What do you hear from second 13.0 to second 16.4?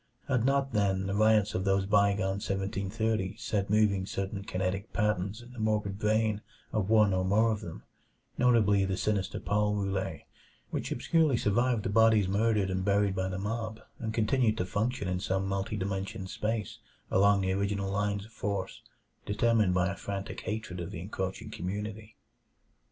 by the mob, and continued to function in some multiple dimensioned